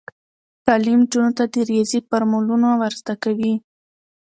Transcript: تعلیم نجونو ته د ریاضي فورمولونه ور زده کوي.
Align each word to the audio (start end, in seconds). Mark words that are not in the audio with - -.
تعلیم 0.65 0.99
نجونو 1.05 1.31
ته 1.37 1.43
د 1.53 1.55
ریاضي 1.69 1.99
فورمولونه 2.07 2.67
ور 2.79 2.93
زده 3.01 3.15
کوي. 3.23 3.53